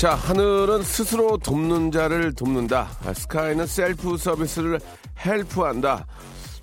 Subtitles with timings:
[0.00, 2.88] 자 하늘은 스스로 돕는 자를 돕는다.
[3.04, 4.80] 아, 스카이는 셀프 서비스를
[5.22, 6.06] 헬프한다.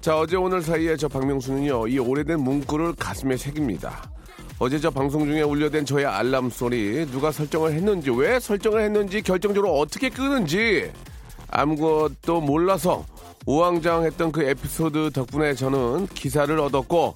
[0.02, 4.10] 자 어제 오늘 사이에 저 박명수는요 이 오래된 문구를 가슴에 새깁니다.
[4.58, 9.78] 어제 저 방송 중에 울려댄 저의 알람 소리 누가 설정을 했는지 왜 설정을 했는지 결정적으로
[9.78, 10.92] 어떻게 끄는지
[11.52, 13.06] 아무것도 몰라서
[13.46, 17.14] 우왕좌왕했던 그 에피소드 덕분에 저는 기사를 얻었고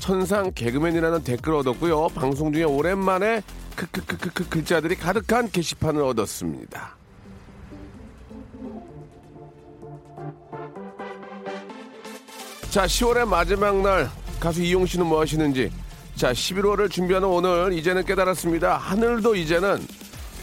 [0.00, 2.08] 천상 개그맨이라는 댓글을 얻었고요.
[2.08, 3.40] 방송 중에 오랜만에
[3.76, 6.96] 크크크크크 글자들이 가득한 게시판을 얻었습니다.
[12.70, 15.70] 자, 10월의 마지막 날 가수 이용 씨는 뭐 하시는지.
[16.16, 18.76] 자, 11월을 준비하는 오늘 이제는 깨달았습니다.
[18.76, 19.86] 하늘도 이제는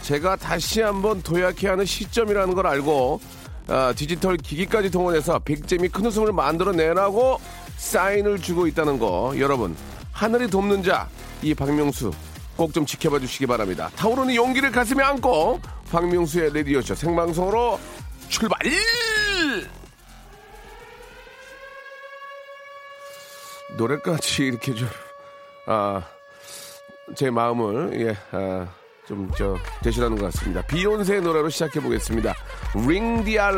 [0.02, 3.22] 제가 다시 한번 도약해야 하는 시점이라는 걸 알고
[3.68, 7.40] 아, 디지털 기기까지 동원해서 빅잼이 큰 웃음을 만들어내라고
[7.78, 9.76] 사인을 주고 있다는 거 여러분
[10.12, 11.08] 하늘이 돕는 자
[11.42, 12.12] 이 박명수
[12.60, 13.90] 꼭 좀 지켜봐 주시기 바랍니다.
[13.96, 17.80] 타오르는 용기를 가슴에 안고 박명수의 레디오쇼 생방송으로
[18.28, 18.60] 출발!
[23.78, 24.90] 노래까지 이렇게 좀,
[25.68, 26.04] 아,
[27.16, 28.68] 제 마음을, 예, 아,
[29.08, 30.62] 좀, 저, 대신하는 것 같습니다.
[30.64, 32.34] 비욘세의 노래로 시작해 보겠습니다.
[32.76, 33.58] 링디알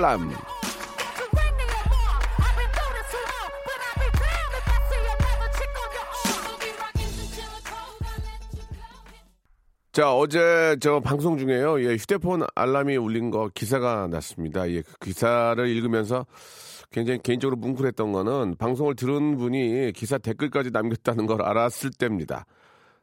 [9.91, 11.83] 자, 어제 저 방송 중에요.
[11.83, 14.69] 예, 휴대폰 알람이 울린 거 기사가 났습니다.
[14.71, 16.25] 예, 그 기사를 읽으면서
[16.91, 22.45] 굉장히 개인적으로 뭉클했던 거는 방송을 들은 분이 기사 댓글까지 남겼다는 걸 알았을 때입니다.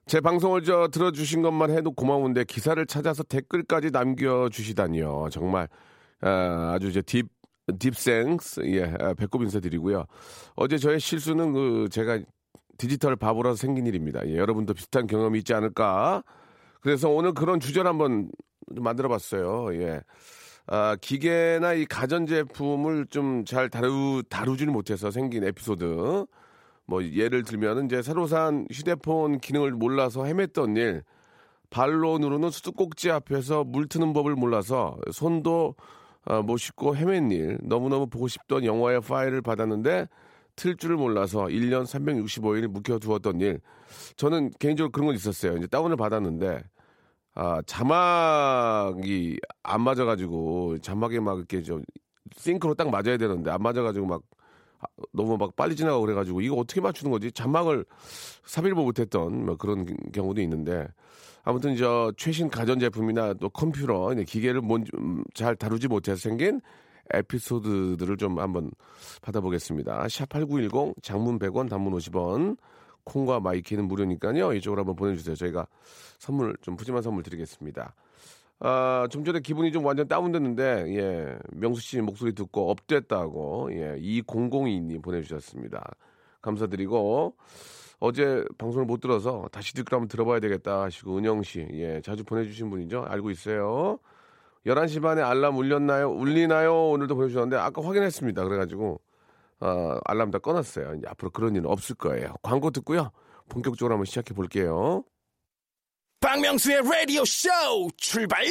[0.07, 5.29] 제 방송을 저 들어주신 것만 해도 고마운데 기사를 찾아서 댓글까지 남겨주시다니요.
[5.31, 5.69] 정말
[6.23, 7.27] 아, 아주 이제 딥
[7.79, 10.07] 딥생스 예 아, 배꼽 인사드리고요.
[10.57, 12.19] 어제 저의 실수는 그 제가
[12.79, 14.27] 디지털 바보라서 생긴 일입니다.
[14.27, 16.23] 예, 여러분도 비슷한 경험이 있지 않을까?
[16.81, 18.31] 그래서 오늘 그런 주제를 한번
[18.75, 19.75] 좀 만들어 봤어요.
[19.83, 20.01] 예.
[20.67, 26.27] 아, 기계나 이 가전제품을 좀 잘 다루, 다루지는 못해서 생긴 에피소드.
[26.87, 31.03] 뭐, 예를 들면, 이제 새로 산 휴대폰 기능을 몰라서 헤맸던 일.
[31.71, 35.75] 발로 누르는 수도꼭지 앞에서 물 트는 법을 몰라서 손도
[36.25, 37.59] 아, 못 씻고 헤맨 일.
[37.63, 40.09] 너무너무 보고 싶던 영화의 파일을 받았는데
[40.59, 43.61] 틀 줄을 몰라서 1년 365일 묵혀두었던 일.
[44.17, 45.57] 저는 개인적으로 그런 건 있었어요.
[45.57, 46.63] 이제 다운을 받았는데,
[47.35, 51.83] 아, 자막이 안 맞아가지고, 자막에 막 이렇게 좀,
[52.35, 54.23] 싱크로 딱 맞아야 되는데, 안 맞아가지고 막,
[54.81, 57.31] 아, 너무 막 빨리 지나가고 그래가지고, 이거 어떻게 맞추는 거지?
[57.31, 57.85] 자막을
[58.45, 60.89] 삽입을 못했던 뭐 그런 경우도 있는데,
[61.45, 66.61] 아무튼 저 최신 가전제품이나 또 컴퓨터, 기계를 뭔, 음, 잘 다루지 못해서 생긴
[67.13, 68.71] 에피소드들을 좀 한번
[69.23, 70.05] 받아보겠습니다.
[70.05, 72.57] 샵8910 장문 100원 단문 50원
[73.05, 74.53] 콩과 마이키는 무료니까요.
[74.53, 75.35] 이쪽으로 한번 보내주세요.
[75.35, 75.67] 저희가
[76.19, 77.95] 선물 좀 푸짐한 선물 드리겠습니다.
[78.61, 85.01] 아, 좀 전에 기분이 좀 완전 다운됐는데, 예, 명수 씨 목소리 듣고 up됐다고, 예, 2002님
[85.01, 85.95] 보내주셨습니다.
[86.43, 87.37] 감사드리고,
[88.01, 92.69] 어제 방송을 못 들어서 다시 듣고 한번 들어봐야 되겠다 하시고, 은영 씨, 예, 자주 보내주신
[92.69, 93.05] 분이죠.
[93.09, 94.01] 알고 있어요.
[94.67, 96.11] 11시 반에 알람 울렸나요?
[96.11, 96.91] 울리나요?
[96.91, 98.45] 오늘도 보내주셨는데, 아까 확인했습니다.
[98.45, 99.01] 그래가지고,
[99.61, 100.95] 어, 알람 다 꺼놨어요.
[100.99, 102.35] 이제 앞으로 그런 일은 없을 거예요.
[102.43, 103.11] 광고 듣고요.
[103.49, 105.05] 본격적으로 한번 시작해 볼게요.
[106.21, 108.45] 박명수의 Radio Show 출발.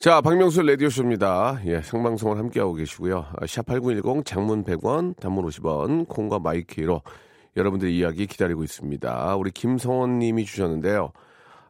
[0.00, 1.60] 자, 박명수 라디오 쇼입니다.
[1.64, 3.24] 예, 생방송을 함께하고 계시고요.
[3.42, 7.02] 샵8910 장문 100원, 단문 50원, 콩과 마이키로
[7.56, 9.36] 여러분들의 이야기 기다리고 있습니다.
[9.36, 11.12] 우리 김성원 님이 주셨는데요.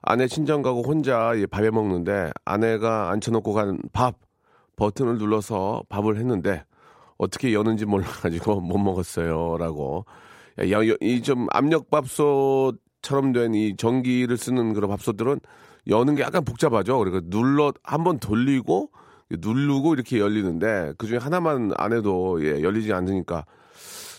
[0.02, 4.16] 아내 친정 가고 혼자 예, 밥해 먹는데 아내가 앉혀놓고 간 밥
[4.76, 6.64] 버튼을 눌러서 밥을 했는데
[7.18, 9.56] 어떻게 여는지 몰라가지고 못 먹었어요.
[9.58, 10.04] 라고.
[10.58, 15.40] 이 좀 압력밥솥처럼 된 이 전기를 쓰는 그런 밥솥들은
[15.88, 16.98] 여는 게 약간 복잡하죠.
[16.98, 18.90] 그러니까 눌러, 한 번 돌리고
[19.30, 23.44] 누르고 이렇게 열리는데 그 중에 하나만 안 해도 예, 열리지 않으니까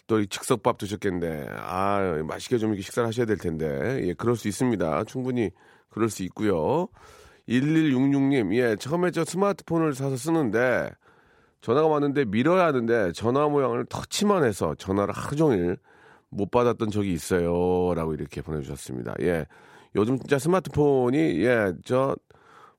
[0.08, 5.04] 또이 즉석밥 드셨겠는데 아, 맛있게 좀 이렇게 식사를 하셔야 될 텐데 예, 그럴 수 있습니다.
[5.06, 5.52] 충분히
[5.94, 6.88] 그럴 수 있고요.
[7.48, 10.90] 1166님, 예, 처음에 저 스마트폰을 사서 쓰는데
[11.62, 15.78] 전화가 왔는데 밀어야 하는데 전화 모양을 터치만 해서 전화를 하루 종일
[16.30, 17.94] 못 받았던 적이 있어요.
[17.96, 19.16] 라고 이렇게 보내주셨습니다.
[19.22, 19.46] 예.
[19.96, 22.16] 요즘 진짜 스마트폰이, 예, 저,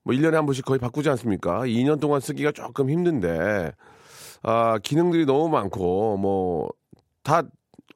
[0.03, 1.61] 뭐 1년에 한 번씩 거의 바꾸지 않습니까?
[1.61, 3.71] 2년 동안 쓰기가 조금 힘든데
[4.43, 6.69] 아, 기능들이 너무 많고 뭐
[7.25, 7.41] 다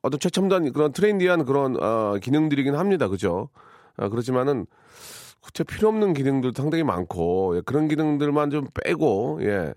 [0.02, 3.08] 어떤 최첨단 그런 트렌디한 그런 어, 기능들이긴 합니다.
[3.08, 3.50] 그죠?
[4.00, 4.66] 아, 그렇지만은
[5.42, 9.74] 구체 필요 없는 기능들도 상당히 많고 예, 그런 기능들만 좀 빼고 예.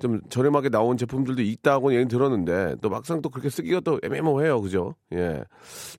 [0.00, 4.60] 좀 저렴하게 나온 제품들도 있다고 얘기 들었는데 또 막상 또 그렇게 쓰기가 또 애매모호해요.
[4.60, 4.94] 그죠?
[5.12, 5.44] 예.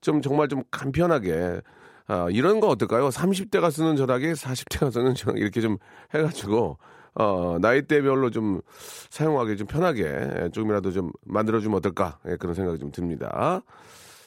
[0.02, 1.62] 좀 정말 좀 간편하게
[2.08, 3.10] 아, 이런 거 어떨까요?
[3.10, 5.78] 30대가 쓰는 전화기, 40대가 쓰는 전화기 이렇게 좀
[6.14, 6.78] 해가지고
[7.16, 8.62] 어, 나이대별로 좀
[9.10, 13.62] 사용하기 좀 편하게 예, 조금이라도 좀 만들어주면 어떨까 예, 그런 생각이 좀 듭니다.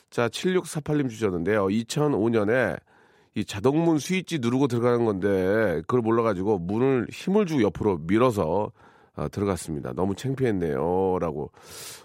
[0.09, 1.67] 자, 7648님 주셨는데요.
[1.67, 2.79] 2005년에
[3.37, 8.73] 이 자동문 스위치 누르고 들어가는 건데 그걸 몰라가지고 문을 힘을 주고 옆으로 밀어서
[9.15, 9.93] 아, 들어갔습니다.
[9.95, 11.19] 너무 창피했네요.
[11.21, 11.51] 라고.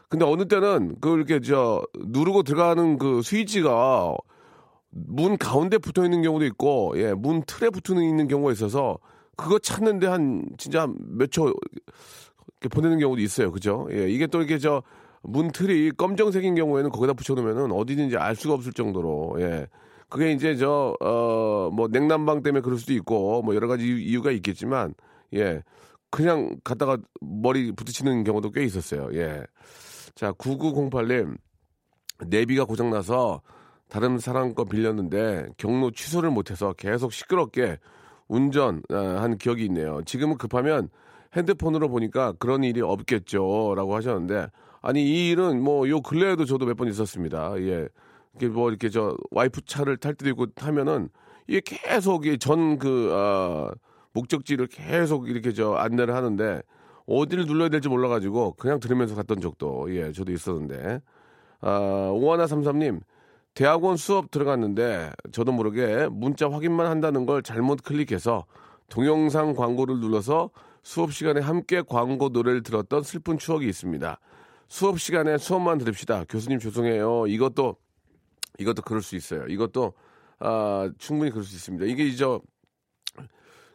[0.10, 4.14] 근데 어느 때는 그 이렇게 저 누르고 들어가는 그 스위치가
[4.90, 8.98] 문 가운데 붙어 있는 경우도 있고, 예, 문 틀에 붙어 있는 경우가 있어서
[9.38, 11.54] 그거 찾는데 한 진짜 몇 초
[12.70, 13.52] 보내는 경우도 있어요.
[13.52, 13.88] 그죠?
[13.92, 14.84] 예, 이게 또 이렇게 저
[15.24, 19.68] 문틀이 검정색인 경우에는 거기다 붙여놓으면은 어디든지 알 수가 없을 정도로, 예.
[20.12, 24.94] 그게 이제 저, 어, 뭐 냉난방 때문에 그럴 수도 있고, 뭐 여러 가지 이유가 있겠지만,
[25.36, 25.64] 예.
[26.12, 29.10] 그냥 갖다가 머리 부딪히는 경우도 꽤 있었어요.
[29.14, 29.44] 예.
[30.16, 31.38] 자, 9908님.
[32.28, 33.42] 내비가 고장나서
[33.90, 37.78] 다른 사람 거 빌렸는데 경로 취소를 못해서 계속 시끄럽게
[38.28, 40.02] 운전한 기억이 있네요.
[40.06, 40.90] 지금은 급하면
[41.36, 43.74] 핸드폰으로 보니까 그런 일이 없겠죠.
[43.76, 44.48] 라고 하셨는데,
[44.82, 47.54] 아니, 이 일은 뭐, 요 근래에도 저도 몇 번 있었습니다.
[47.62, 47.88] 예.
[48.36, 51.10] 이게 뭐, 이렇게 저, 와이프 차를 탈 때도 있고 하면은,
[51.48, 53.72] 이게 계속, 전 그, 아,
[54.14, 56.62] 목적지를 계속 이렇게 저 안내를 하는데,
[57.08, 61.02] 어디를 눌러야 될지 몰라가지고, 그냥 들으면서 갔던 적도, 예, 저도 있었는데,
[61.62, 63.02] 아, 오하나 삼삼님,
[63.54, 68.46] 대학원 수업 들어갔는데 저도 모르게 문자 확인만 한다는 걸 잘못 클릭해서
[68.90, 70.52] 동영상 광고를 눌러서
[70.84, 74.20] 수업 시간에 함께 광고 노래를 들었던 슬픈 추억이 있습니다.
[74.68, 76.26] 수업 시간에 수업만 들읍시다.
[76.30, 77.28] 교수님 죄송해요.
[77.28, 77.76] 이것도
[78.60, 79.46] 이것도 그럴 수 있어요.
[79.48, 79.94] 이것도
[80.40, 81.86] 아, 충분히 그럴 수 있습니다.
[81.86, 82.26] 이게 이제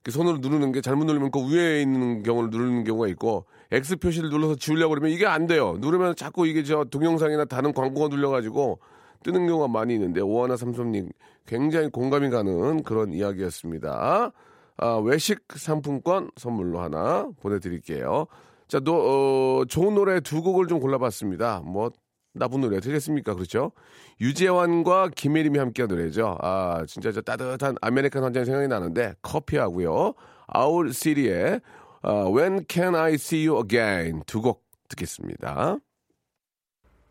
[0.08, 4.56] 손으로 누르는 게 잘못 누르면 그 위에 있는 경우를 누르는 경우가 있고 X 표시를 눌러서
[4.56, 5.76] 지우려고 그러면 이게 안 돼요.
[5.80, 8.78] 누르면 자꾸 이게 저 동영상이나 다른 광고가 눌려가지고
[9.24, 11.10] 뜨는 경우가 많이 있는데 오하나 삼성님
[11.46, 14.32] 굉장히 공감이 가는 그런 이야기였습니다.
[14.78, 18.26] 아, 외식 상품권 선물로 하나 보내드릴게요.
[18.68, 21.62] 자, 너, 어, 좋은 노래 두 곡을 좀 골라봤습니다.
[21.64, 21.90] 뭐
[22.36, 23.34] 나쁜 노래 되겠습니까?
[23.34, 23.72] 그렇죠?
[24.20, 26.38] 유재환과 김혜림이 함께한 노래죠.
[26.40, 30.14] 아, 진짜 저 따뜻한 아메리카노 한잔 생각이 나는데 커피하고요.
[30.46, 31.60] Owl City의
[32.02, 35.78] 어, When Can I See You Again 두 곡 듣겠습니다.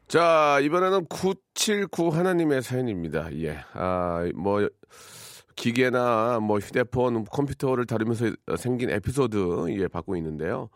[0.08, 3.34] 자, 이번에는 979 하나님의 사연입니다.
[3.40, 3.58] 예.
[3.74, 4.70] 아, 뭐,
[5.56, 10.70] 기계나 뭐 휴대폰, 컴퓨터를 다루면서 생긴 에피소드, 예, 받고 있는데요.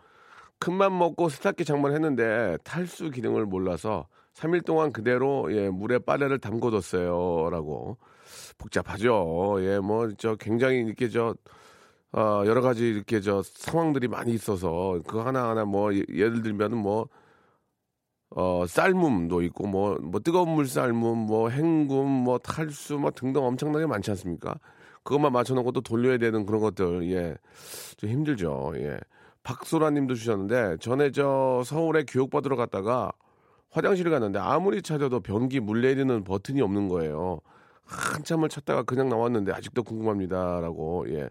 [0.60, 7.50] 큰맘 먹고 세탁기 장만했는데 탈수 기능을 몰라서 3일 동안 그대로, 예, 물에 빨래를 담궈뒀어요.
[7.50, 7.98] 라고.
[8.58, 9.58] 복잡하죠.
[9.62, 11.36] 예, 뭐, 저 굉장히 이렇게 저,
[12.12, 17.08] 어, 여러 가지 이렇게 저 상황들이 많이 있어서 그 하나하나 뭐, 예, 예를 들면 뭐,
[18.32, 23.88] 어, 쌀몸도 있고, 뭐, 뭐, 뜨거운 물 쌀몸, 뭐, 헹굼, 뭐, 탈수, 뭐, 등등 엄청나게
[23.88, 24.60] 많지 않습니까?
[25.04, 27.36] 그것만 맞춰놓고 또 돌려야 되는 그런 것들, 예.
[27.98, 29.00] 좀 힘들죠, 예.
[29.42, 33.12] 박소라 님도 주셨는데, 전에 저 서울에 교육받으러 갔다가
[33.72, 37.40] 화장실을 갔는데 아무리 찾아도 변기 물 내리는 버튼이 없는 거예요.
[37.86, 40.60] 한참을 찾다가 그냥 나왔는데 아직도 궁금합니다.
[40.62, 41.30] 라고, 예.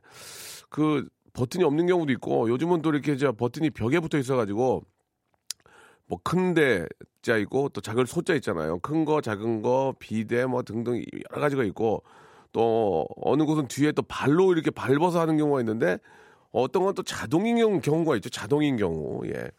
[0.71, 4.83] 그 버튼이 없는 경우도 있고, 요즘은 또 이렇게 저 버튼이 벽에 붙어 있어가지고,
[6.07, 6.87] 뭐 큰데
[7.23, 8.79] 자 있고 또 작은 소자 있잖아요.
[8.81, 12.03] 큰 거, 작은 거, 비대 뭐 등등 여러 가지가 있고
[12.53, 15.99] 또 어느 곳은 뒤에 또 발로 이렇게 밟아서 하는 경우가 있는데
[16.51, 18.31] 어떤 건 또 자동인 경우 가 있죠.
[18.31, 19.21] 자동인 경우.
[19.27, 19.51] 예.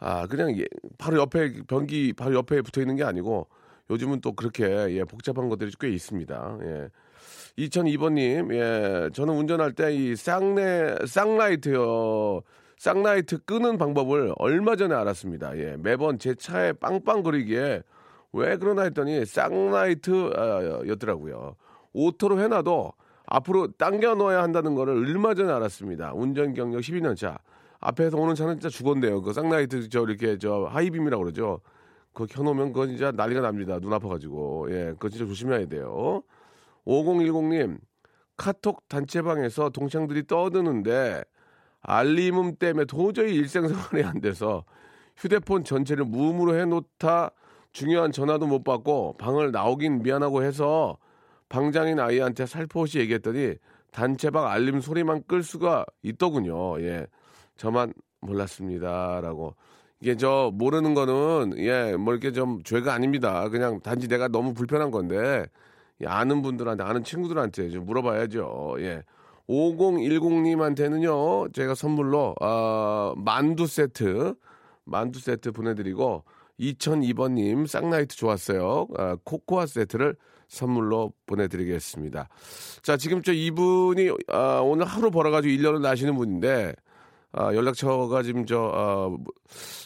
[0.00, 0.64] 아, 그냥 예,
[0.98, 3.46] 바로 옆에 변기 바로 옆에 붙어 있는 게 아니고
[3.90, 6.58] 요즘은 또 그렇게 예, 복잡한 것들이 꽤 있습니다.
[6.62, 6.88] 예.
[7.58, 12.40] 2002번님, 예, 저는 운전할 때 이 쌍내, 쌍라이트요.
[12.78, 15.56] 쌍라이트 끄는 방법을 얼마 전에 알았습니다.
[15.58, 17.82] 예, 매번 제 차에 빵빵거리기에
[18.32, 21.56] 왜 그러나 했더니 쌍라이트였더라고요.
[21.92, 22.92] auto로 해놔도
[23.26, 26.12] 앞으로 당겨 넣어야 한다는 거를 얼마 전에 알았습니다.
[26.14, 27.38] 운전 경력 12년 차.
[27.84, 29.20] 앞에서 오는 차는 진짜 죽었네요.
[29.20, 31.60] 그 쌍라이트 저 이렇게 저 high beam이라고 그러죠.
[32.14, 33.78] 그거 켜놓으면 그건 진짜 난리가 납니다.
[33.78, 34.68] 눈 아파가지고.
[34.70, 36.22] 예, 그거 진짜 조심해야 돼요.
[36.86, 37.78] 5010님,
[38.38, 41.24] 카톡 단체방에서 동창들이 떠드는데
[41.82, 44.64] 알림음 때문에 도저히 일상생활이 안 돼서
[45.18, 47.32] 휴대폰 전체를 무음으로 해놓다
[47.72, 50.96] 중요한 전화도 못 받고 방을 나오긴 미안하고 해서
[51.50, 53.56] 방장인 아이한테 살포시 얘기했더니
[53.90, 56.80] 단체방 알림 소리만 끌 수가 있더군요.
[56.80, 57.06] 예.
[57.56, 59.54] 저만 몰랐습니다라고.
[60.00, 63.48] 이게 저 모르는 거는 예, 뭐 이렇게 좀 죄가 아닙니다.
[63.48, 65.46] 그냥 단지 내가 너무 불편한 건데
[66.02, 68.76] 예, 아는 분들한테 아는 친구들한테 좀 물어봐야죠.
[68.80, 69.02] 예.
[69.48, 74.34] 5010님한테는요, 제가 선물로, 어, 만두 세트,
[74.84, 76.24] 만두 세트 보내드리고,
[76.58, 78.86] 2002번님, 쌍라이트 좋았어요.
[78.96, 80.16] 어, 코코아 세트를
[80.48, 82.28] 선물로 보내드리겠습니다.
[82.82, 86.74] 자, 지금 저 이분이, 어, 오늘 하루 벌어가지고 1년을 나시는 분인데,
[87.36, 89.16] 아, 연락처가 지금 저, 어,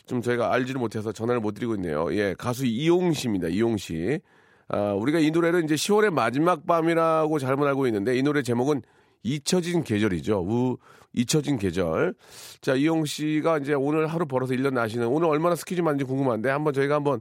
[0.07, 2.12] 좀 저희가 알지를 못해서 전화를 못 드리고 있네요.
[2.12, 3.49] 예, 가수 이용 씨입니다.
[3.49, 4.21] 이용 씨.
[4.69, 8.83] 아, 우리가 이 노래를 이제 10월의 마지막 밤이라고 잘못 알고 있는데 이 노래 제목은
[9.23, 10.45] 잊혀진 계절이죠.
[10.47, 10.76] 우,
[11.14, 12.14] 잊혀진 계절.
[12.61, 16.75] 자, 이용 씨가 이제 오늘 하루 벌어서 1년 나시는 오늘 얼마나 스케줄 많은지 궁금한데 한번
[16.75, 17.21] 저희가 한번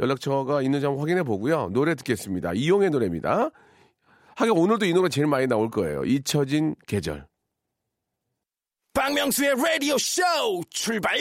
[0.00, 1.70] 연락처가 있는지 한번 확인해 보고요.
[1.72, 2.52] 노래 듣겠습니다.
[2.54, 3.50] 이용의 노래입니다.
[4.34, 6.04] 하긴 오늘도 이 노래 제일 많이 나올 거예요.
[6.04, 7.27] 잊혀진 계절.
[8.94, 10.22] 박명수의 라디오 쇼
[10.70, 11.16] 출발!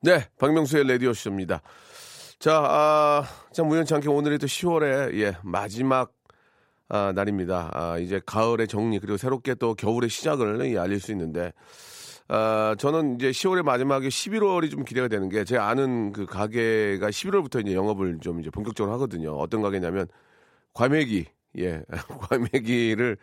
[0.00, 1.60] 네, 박명수의 라디오 쇼입니다.
[2.38, 6.12] 자, 아, 참 우연치 않게 오늘이 또 10월의 예, 마지막
[6.88, 7.70] 아, 날입니다.
[7.74, 11.52] 아, 이제 가을의 정리 그리고 새롭게 또 겨울의 시작을 예, 알릴 수 있는데
[12.28, 17.60] 아, 저는 이제 10월의 마지막에 11월이 좀 기대가 되는 게 제 아는 그 가게가 11월부터
[17.66, 19.34] 이제 영업을 좀 이제 본격적으로 하거든요.
[19.36, 20.06] 어떤 가게냐면
[20.74, 21.26] 과메기
[21.58, 21.82] 예,
[22.30, 23.16] 과메기를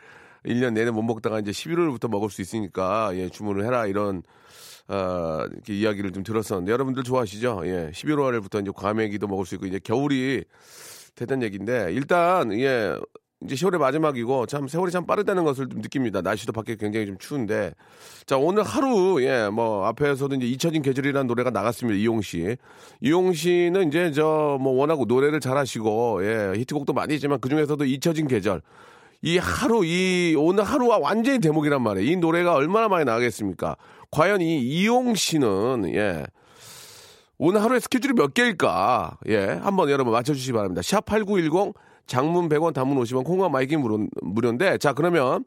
[0.46, 4.24] 1년 내내 못 먹다가 이제 11월부터 먹을 수 있으니까 예, 주문을 해라 이런
[4.88, 7.62] 어, 이렇게 이야기를 좀 들었었는데 여러분들 좋아하시죠?
[7.66, 10.44] 예, 11월부터 이제 과메기도 먹을 수 있고 이제 겨울이
[11.16, 12.96] 됐던 얘기인데 일단 예,
[13.44, 16.22] 이제 10월의 마지막이고 참 세월이 참 빠르다는 것을 좀 느낍니다.
[16.22, 17.74] 날씨도 밖에 굉장히 좀 추운데
[18.26, 21.98] 자 오늘 하루 예 뭐 앞에서도 이제 잊혀진 계절이라는 노래가 나갔습니다.
[22.00, 22.56] 이용 씨,
[23.02, 28.28] 이용 씨는 이제 저 뭐 워낙 노래를 잘하시고 예 히트곡도 많이 있지만 그 중에서도 잊혀진
[28.28, 28.62] 계절
[29.26, 32.12] 이 하루 이 오늘 하루가 완전히 대목이란 말이에요.
[32.12, 33.76] 이 노래가 얼마나 많이 나가겠습니까?
[34.12, 36.24] 과연 이 이용 씨는 예.
[37.40, 39.18] 오늘 하루에 스케줄이 몇 개일까?
[39.30, 39.60] 예.
[39.64, 40.82] 한번 여러분 맞춰주시기 바랍니다.
[40.82, 41.74] 샵8910
[42.06, 45.44] 장문 100원 단문 50원 콩과 마이케이 무료, 무료인데 자 그러면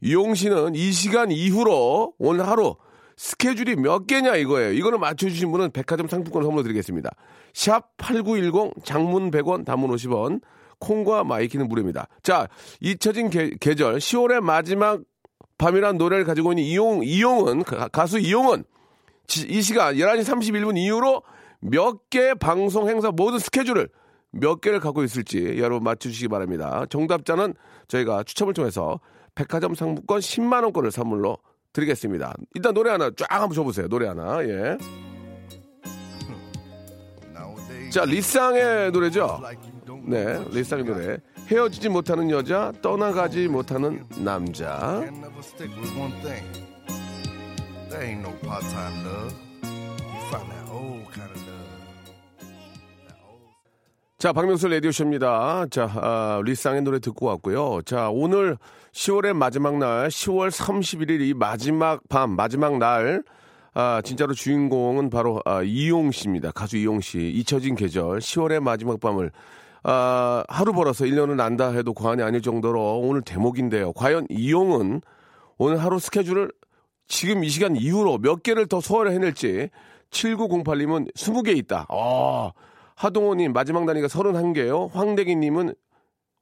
[0.00, 2.76] 이용 씨는 이 시간 이후로 오늘 하루
[3.18, 4.72] 스케줄이 몇 개냐 이거예요.
[4.72, 7.10] 이거를 맞춰주신 분은 백화점 상품권 선물로 드리겠습니다.
[7.52, 10.40] 샵 8910 장문 100원 단문 50원
[10.80, 12.08] 콩과 마이케이는 무료입니다.
[12.22, 12.48] 자,
[12.80, 15.00] 잊혀진 계, 계절 10월의 마지막
[15.58, 18.64] 밤이란 노래를 가지고 있는 이용, 이용은, 가수 이용은
[19.48, 21.22] 이 시간 11시 31분 이후로
[21.60, 23.88] 몇 개 방송 행사 모든 스케줄을
[24.32, 26.84] 몇 개를 갖고 있을지 여러분 맞춰주시기 바랍니다.
[26.88, 27.54] 정답자는
[27.88, 28.98] 저희가 추첨을 통해서
[29.34, 31.36] 백화점 상품권 10만 원권을 선물로
[31.72, 32.34] 드리겠습니다.
[32.54, 33.86] 일단 노래 하나 쫙 한번 줘보세요.
[33.88, 34.78] 노래 하나, 예.
[37.90, 39.40] 자, 리쌍의 노래죠?
[40.02, 41.18] 네, 리쌍의 노래.
[41.48, 45.02] 헤어지지 못하는 여자, 떠나가지 못하는 남자.
[54.18, 55.66] 자, 박명수 라디오쇼입니다.
[55.70, 57.80] 자, 아, 리쌍의 노래 듣고 왔고요.
[57.86, 58.58] 자, 오늘
[58.92, 63.22] 10월의 마지막 날, 10월 31일 이 마지막 밤, 마지막 날,
[63.72, 66.50] 아, 진짜로 주인공은 바로 아, 이용 씨입니다.
[66.50, 67.30] 가수 이용 씨.
[67.30, 69.30] 잊혀진 계절, 10월의 마지막 밤을
[69.82, 73.92] 아, 하루 벌어서 1년을 난다 해도 과언이 아닐 정도로 오늘 대목인데요.
[73.92, 75.00] 과연 이용은
[75.58, 76.52] 오늘 하루 스케줄을
[77.06, 79.70] 지금 이 시간 이후로 몇 개를 더 소화를 해낼지
[80.10, 81.86] 7908님은 20개 있다.
[81.88, 82.52] 아,
[82.96, 84.90] 하동호님 마지막 단위가 31개요.
[84.92, 85.74] 황대기님은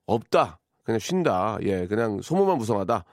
[0.07, 0.59] 없다.
[0.83, 1.59] 그냥 쉰다.
[1.63, 3.05] 예, 그냥 소문만 무성하다.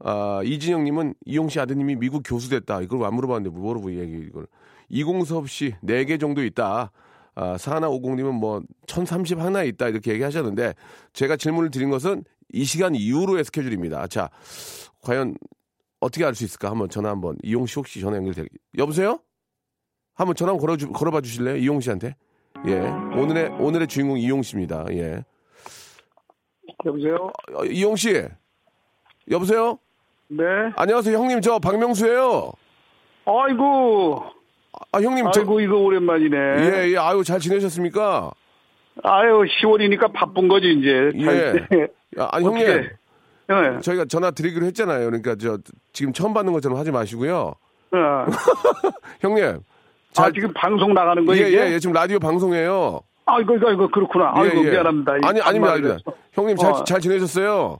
[0.00, 2.80] 아, 이진영님은 이용 씨 아드님이 미국 교수 됐다.
[2.80, 4.46] 이걸 안 물어봤는데 뭐로 얘기 이걸.
[4.88, 6.92] 이공섭 씨 4개 정도 있다.
[7.40, 9.86] 아, 사하나 오공님은 뭐, 1030 하나 있다.
[9.88, 10.74] 이렇게 얘기하셨는데,
[11.12, 14.08] 제가 질문을 드린 것은 이 시간 이후로의 스케줄입니다.
[14.08, 14.28] 자,
[15.04, 15.36] 과연
[16.00, 16.68] 어떻게 알 수 있을까?
[16.68, 17.36] 한번 전화 한번.
[17.44, 18.46] 이용 씨 혹시 전화 연결돼?
[18.76, 19.20] 여보세요?
[20.16, 21.56] 한번 전화 한번 걸어주, 걸어봐 주실래요?
[21.58, 22.16] 이용 씨한테.
[22.66, 22.80] 예.
[22.80, 24.86] 오늘의, 오늘의 주인공 이용 씨입니다.
[24.90, 25.24] 예.
[26.84, 27.30] 여보세요?
[27.54, 28.20] 어, 이용 씨.
[29.30, 29.78] 여보세요?
[30.28, 30.42] 네.
[30.74, 31.16] 안녕하세요.
[31.16, 32.50] 형님, 저 박명수예요
[33.26, 34.24] 아이고.
[34.98, 35.40] 아, 형님, 저.
[35.40, 36.36] 아이고, 이거 오랜만이네.
[36.36, 36.96] 예, 예.
[36.98, 38.32] 아유, 잘 지내셨습니까?
[39.04, 41.12] 아유, 10월이니까 바쁜 거지, 이제.
[41.16, 41.88] 예.
[42.20, 42.66] 아, 아니, 형님.
[42.66, 43.80] 예.
[43.80, 45.06] 저희가 전화 드리기로 했잖아요.
[45.06, 45.56] 그러니까 저
[45.92, 47.54] 지금 처음 받는 것처럼 하지 마시고요.
[47.92, 48.26] 어.
[49.20, 49.60] 형님.
[50.18, 51.46] 아, 지금 방송 나가는 거예요?
[51.46, 51.52] 예?
[51.52, 53.00] 예, 예, 지금 라디오 방송이에요.
[53.24, 54.34] 아이고, 이거, 이거, 그렇구나.
[54.36, 54.70] 예, 아이고, 예.
[54.70, 55.12] 미안합니다.
[55.22, 55.98] 아니, 아닙니다, 아닙니다.
[56.32, 56.84] 형님 잘, 어.
[56.84, 57.78] 잘 지내셨어요?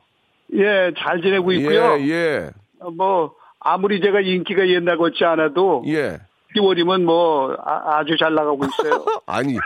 [0.54, 1.98] 예, 잘 지내고 있고요.
[1.98, 6.18] 예, 예, 어, 뭐, 아무리 제가 인기가 옛날 같지 않아도, 예.
[6.56, 9.04] 10월이면 뭐, 아, 주잘 나가고 있어요.
[9.26, 9.56] 아니,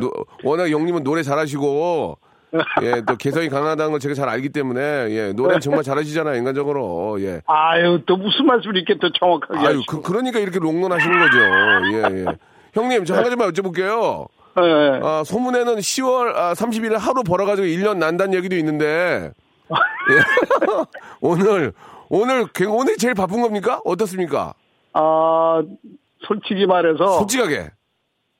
[0.00, 0.12] 노-
[0.44, 2.18] 워낙 형님은 노래 잘하시고,
[2.82, 7.16] 예, 또 개성이 강하다는 걸 제가 잘 알기 때문에 예, 노래 정말 잘하시잖아요, 인간적으로.
[7.22, 7.40] 예.
[7.46, 10.02] 아유, 또 무슨 말씀을 이렇게 또 정확하게 아유, 하시고.
[10.02, 11.38] 그, 러니까 이렇게 롱런 하시는 거죠.
[11.38, 12.24] 예, 예.
[12.74, 14.28] 형님, 저 한 가지만 여쭤볼게요.
[14.58, 15.00] 예.
[15.02, 19.30] 아, 소문에는 10월 아, 30일 하루 벌어가지고 1년 난다는 얘기도 있는데,
[19.70, 20.18] 예.
[21.22, 21.72] 오늘,
[22.10, 23.80] 오늘, 굉- 오늘 제일 바쁜 겁니까?
[23.86, 24.52] 어떻습니까?
[24.92, 25.62] 아,
[26.26, 27.70] 솔직히 말해서, 솔직하게.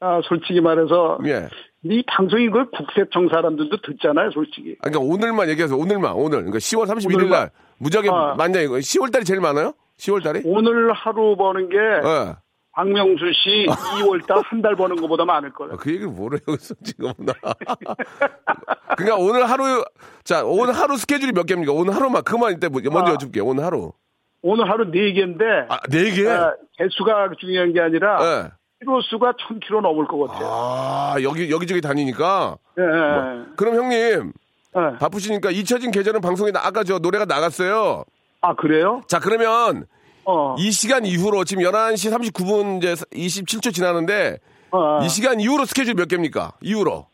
[0.00, 1.48] 아, 솔직히 말해서, 예.
[1.84, 4.76] 이 방송이 그 국세청 사람들도 듣잖아요, 솔직히.
[4.82, 6.38] 아, 그러니까 오늘만 얘기해서 오늘만, 오늘.
[6.38, 7.50] 그러니까 10월 31일 날.
[7.78, 8.34] 무지하게 아.
[8.36, 8.74] 많냐, 이거.
[8.76, 9.74] 10월 달이 제일 많아요?
[9.98, 10.42] 10월 달이?
[10.44, 12.34] 오늘 하루 버는 게, 예.
[12.74, 15.74] 박명수 씨 2월 달 한 달 버는 것보다 많을 거예요.
[15.74, 17.12] 아, 그 얘기를 뭐래요, 여기서 지금.
[17.18, 17.32] 나.
[18.96, 19.84] 그러니까 오늘 하루,
[20.24, 21.72] 자, 오늘 하루 스케줄이 몇 개입니까?
[21.72, 23.14] 오늘 하루만, 그만 이때 뭐- 먼저 아.
[23.14, 23.44] 여쭐게요.
[23.44, 23.92] 오늘 하루.
[24.42, 26.28] 오늘 하루 4개인데, 아, 네 개?
[26.28, 28.50] 아, 개수가 중요한 게 아니라, 예.
[28.80, 30.46] 키로수가 1000km 넘을 것 같아요.
[30.50, 32.56] 아, 여기, 여기저기 다니니까.
[32.78, 33.44] 예, 예.
[33.56, 34.32] 그럼 형님,
[34.76, 34.98] 예.
[34.98, 38.04] 바쁘시니까 잊혀진 계절은 방송에 나, 아까 저 노래가 나갔어요.
[38.40, 39.02] 아, 그래요?
[39.06, 39.86] 자, 그러면
[40.24, 40.56] 어.
[40.58, 44.38] 이 시간 이후로 지금 11시 39분 이제 27초 지나는데
[44.70, 45.00] 어.
[45.02, 46.52] 이 시간 이후로 스케줄 몇 개입니까?
[46.62, 47.06] 이후로.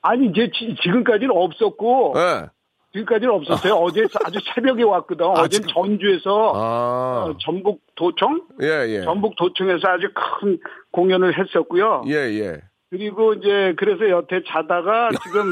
[0.00, 2.46] 아니, 이제 지, 지금까지는 없었고, 예.
[2.92, 3.74] 지금까지는 없었어요.
[3.74, 5.26] 어제 아주 새벽에 왔거든.
[5.26, 7.24] 어제 지금- 전주에서 아.
[7.24, 8.42] 어, 전북 도청?
[8.62, 9.02] 예, 예.
[9.02, 10.58] 전북 도청에서 아주 큰
[10.90, 12.04] 공연을 했었고요.
[12.08, 12.60] 예, 예.
[12.90, 15.44] 그리고 이제 그래서 여태 자다가 지금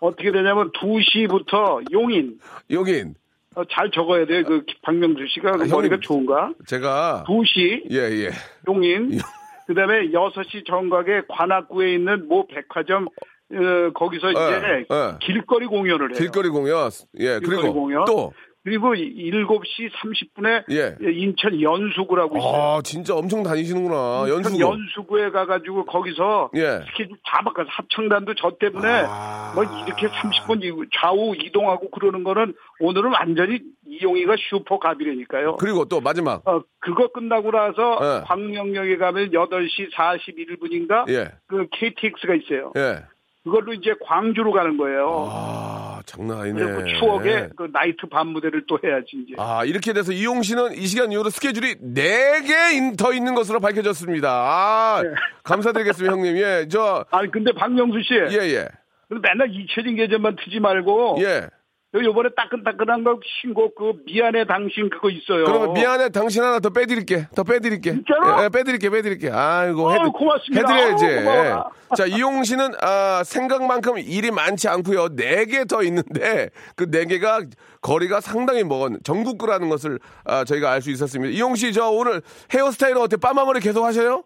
[0.00, 2.38] 어떻게 되냐면 2시부터 용인.
[2.70, 3.14] 여긴
[3.54, 4.44] 어, 잘 적어야 돼요.
[4.44, 6.00] 그 박명수 씨가 그 아, 머리가 형님.
[6.00, 6.52] 좋은가?
[6.66, 8.30] 제가 2시 예, 예.
[8.66, 9.18] 용인.
[9.66, 13.08] 그다음에 6시 정각에 관악구에 있는 모 백화점
[13.50, 15.18] 어, 거기서 이제 예.
[15.20, 16.18] 길거리 공연을 해요.
[16.18, 16.90] 길거리 공연.
[17.18, 18.04] 예, 길거리 그리고 공연.
[18.04, 18.32] 또
[18.68, 20.96] 그리고 7시 30분에 예.
[21.10, 22.62] 인천 연수구라고 있어요.
[22.62, 24.26] 아, 진짜 엄청 다니시는구나.
[24.28, 24.60] 연수.
[24.60, 26.84] 연수구에 가가지고 거기서 예.
[26.90, 29.52] 스케줄 다 바꿔서 합청단도 저 때문에 아.
[29.54, 35.56] 뭐 이렇게 30분 좌우 이동하고 그러는 거는 오늘은 완전히 이용이가 슈퍼 갑이라니까요.
[35.56, 36.46] 그리고 또 마지막.
[36.46, 38.24] 어, 그거 끝나고 나서 예.
[38.26, 41.30] 광명역에 가면 8시 41분인가 예.
[41.46, 42.72] 그 KTX가 있어요.
[42.76, 43.02] 예.
[43.48, 45.28] 그걸로 이제 광주로 가는 거예요.
[45.30, 46.60] 아, 장난 아니네.
[46.60, 49.34] 그리고 추억의 그 나이트 밤 무대를 또 해야지 이제.
[49.38, 54.28] 아, 이렇게 돼서 이용 씨는 이 시간 이후로 스케줄이 4개 더 있는 것으로 밝혀졌습니다.
[54.30, 55.10] 아, 네.
[55.44, 56.36] 감사드리겠습니다, 형님.
[56.36, 58.68] 예, 저, 아니 근데 박명수 씨, 예, 예.
[59.08, 61.48] 맨날 잊혀진 계절만 트지 말고 예.
[61.94, 65.44] 요 요번에 따끈따끈한 거 신곡 그 미안해 당신 그거 있어요.
[65.46, 67.28] 그러면 미안해, 당신 하나 더 빼드릴게.
[67.34, 67.92] 더 빼드릴게.
[67.92, 68.40] 진짜로?
[68.40, 69.30] 예, 예, 빼드릴게, 빼드릴게.
[69.30, 70.70] 아이고, 아유, 고맙습니다.
[70.70, 71.06] 해드려야지.
[71.06, 71.26] 아유.
[71.26, 71.54] 예.
[71.96, 75.16] 자, 이용 씨는, 아, 생각만큼 일이 많지 않고요.
[75.16, 77.40] 네 개 더 있는데, 그 네 개가
[77.80, 81.34] 거리가 상당히 먼 전국구라는 것을, 아, 저희가 알 수 있었습니다.
[81.34, 82.20] 이용 씨, 저 오늘
[82.52, 83.16] 헤어스타일은 어때?
[83.16, 84.24] 빠마머리 계속 하셔요?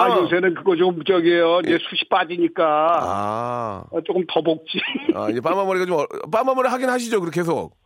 [0.00, 0.22] 아 어.
[0.22, 2.64] 요새는 그거 좀 저기요 이제 숱이 빠지니까
[3.02, 3.84] 아.
[3.90, 4.78] 어, 조금 더 복지
[5.14, 7.76] 아, 이제 빠마머리가 좀, 어- 빠마머리 하긴 하시죠, 그렇게 계속.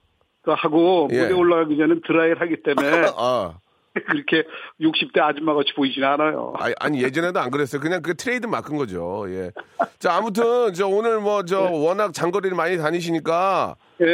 [0.42, 1.23] 그 하고 예.
[1.23, 3.59] 무대 올라가기 전에 드라이를 하기 때문에 아.
[4.07, 4.44] 그렇게
[4.81, 6.55] 60대 아줌마 같이 보이진 않아요.
[6.59, 7.81] 아니, 아니, 예전에도 안 그랬어요.
[7.81, 9.25] 그냥 그 트레이드 마크인 거죠.
[9.29, 9.51] 예.
[9.99, 14.07] 자, 아무튼, 저 오늘 뭐, 저 워낙 장거리를 많이 다니시니까, 예.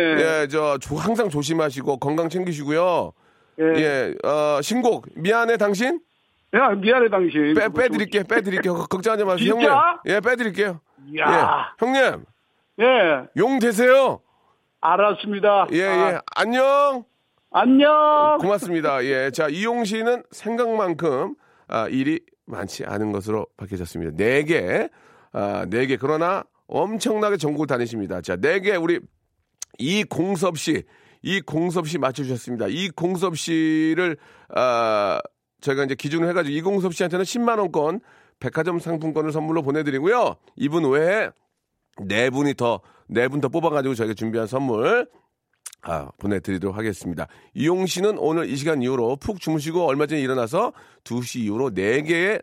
[0.42, 3.12] 예, 저 조- 항상 조심하시고 건강 챙기시고요.
[3.60, 3.64] 예.
[3.76, 6.00] 예, 어, 신곡, 미안해, 당신?
[6.54, 7.54] 야 미안해 당신.
[7.54, 8.74] 빼, 빼드릴게요, 빼드릴게요.
[8.74, 9.38] 걱- 걱정하지 마세요.
[9.38, 9.74] 진짜?
[9.74, 9.98] 형님.
[10.06, 10.80] 예, 빼드릴게요.
[11.16, 11.20] 예.
[11.20, 11.74] 야.
[11.78, 12.24] 형님,
[12.80, 12.84] 예.
[13.36, 14.20] 용 되세요.
[14.80, 15.66] 알았습니다.
[15.72, 16.18] 예, 아, 예.
[16.36, 17.04] 안녕.
[17.50, 18.38] 안녕.
[18.40, 19.04] 고맙습니다.
[19.04, 19.30] 예.
[19.30, 21.34] 자, 이용 씨는 생각만큼
[21.68, 24.12] 아, 일이 많지 않은 것으로 밝혀졌습니다.
[24.16, 24.88] 네 개.
[25.32, 25.96] 아, 네 개.
[25.96, 28.20] 그러나 엄청나게 전국을 다니십니다.
[28.20, 29.00] 자, 네 개 우리
[29.78, 30.84] 이공섭 씨.
[31.22, 32.66] 이공섭 씨 맞춰주셨습니다.
[32.68, 34.16] 이공섭 씨를,
[34.54, 35.18] 아,
[35.66, 38.00] 저희가 이제 기준을 해가지고 이공섭 씨한테는 10만 원권
[38.38, 40.36] 백화점 상품권을 선물로 보내드리고요.
[40.56, 41.30] 이분 외에
[42.02, 45.08] 네 분이 더, 네 분 더 뽑아가지고 저희가 준비한 선물
[45.82, 47.26] 아, 보내드리도록 하겠습니다.
[47.54, 50.72] 이용 씨는 오늘 이 시간 이후로 푹 주무시고 얼마 전에 일어나서
[51.04, 52.42] 2시 이후로 4개의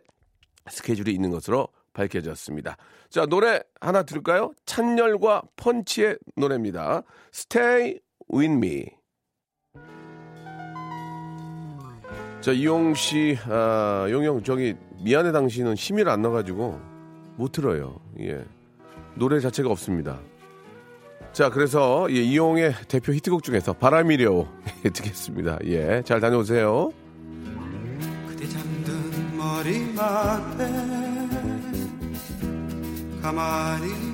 [0.70, 2.76] 스케줄이 있는 것으로 밝혀졌습니다.
[3.10, 4.52] 자, 노래 하나 들을까요?
[4.66, 7.02] 찬열과 펀치의 노래입니다.
[7.32, 7.98] Stay
[8.32, 8.86] with me.
[12.44, 16.78] 자, 이용 씨, 아, 용영, 저기, 미안해 당신은 힘이 안 나가지고
[17.36, 17.98] 못 들어요.
[18.20, 18.44] 예.
[19.14, 20.20] 노래 자체가 없습니다.
[21.32, 24.46] 자, 그래서 예, 이용의 대표 히트곡 중에서 바람이려
[24.92, 25.58] 듣겠습니다.
[25.64, 26.90] 예, 잘 다녀오세요.
[28.28, 30.70] 그대 잠든 머리맡에
[33.22, 34.13] 가만히 앉아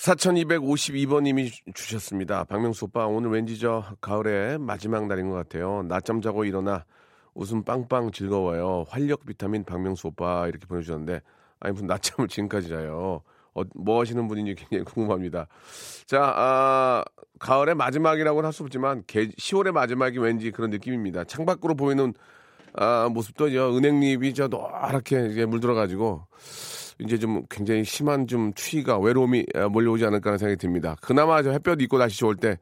[0.00, 2.44] 4252번님이 주셨습니다.
[2.44, 5.82] 박명수 오빠, 오늘 왠지 저 가을의 마지막 날인 것 같아요.
[5.82, 6.86] 낮잠 자고 일어나
[7.34, 8.86] 웃음 빵빵 즐거워요.
[8.88, 11.20] 활력 비타민 박명수 오빠 이렇게 보내주셨는데,
[11.60, 13.22] 아니, 무슨 낮잠을 지금까지 자요.
[13.52, 15.48] 어, 뭐 하시는 분인지 굉장히 궁금합니다.
[16.06, 17.04] 자, 아,
[17.38, 21.24] 가을의 마지막이라고는 할 수 없지만, 개, 10월의 마지막이 왠지 그런 느낌입니다.
[21.24, 22.14] 창밖으로 보이는
[22.72, 26.24] 아, 모습도 저 은행잎이 저 노랗게 물들어가지고,
[27.00, 30.96] 이제 좀 굉장히 심한 좀 추위가 외로움이 아, 몰려오지 않을까 하는 생각이 듭니다.
[31.00, 32.58] 그나마 저 햇볕 있고 날씨 좋을 때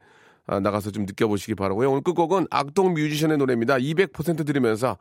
[0.47, 1.91] 아, 나가서 좀 느껴보시기 바라고요.
[1.91, 3.77] 오늘 끝곡은 악동 뮤지션의 노래입니다.
[3.77, 4.97] 200% 들으면서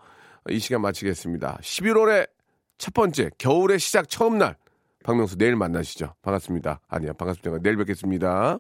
[0.51, 1.59] 이 시간 마치겠습니다.
[1.62, 2.29] 11월의
[2.77, 4.57] 첫 번째 겨울의 시작 처음 날
[5.05, 6.14] 박명수 내일 만나시죠.
[6.22, 6.81] 반갑습니다.
[6.88, 7.62] 아니야 반갑습니다.
[7.62, 8.59] 내일 뵙겠습니다.